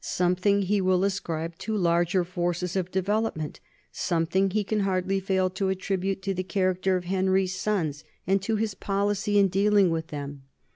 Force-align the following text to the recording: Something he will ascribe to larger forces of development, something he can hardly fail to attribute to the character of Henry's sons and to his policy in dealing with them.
Something 0.03 0.63
he 0.63 0.81
will 0.81 1.03
ascribe 1.03 1.59
to 1.59 1.77
larger 1.77 2.23
forces 2.23 2.75
of 2.75 2.89
development, 2.89 3.59
something 3.91 4.49
he 4.49 4.63
can 4.63 4.79
hardly 4.79 5.19
fail 5.19 5.47
to 5.51 5.69
attribute 5.69 6.23
to 6.23 6.33
the 6.33 6.41
character 6.41 6.95
of 6.97 7.03
Henry's 7.03 7.53
sons 7.55 8.03
and 8.25 8.41
to 8.41 8.55
his 8.55 8.73
policy 8.73 9.37
in 9.37 9.47
dealing 9.47 9.91
with 9.91 10.07
them. 10.07 10.45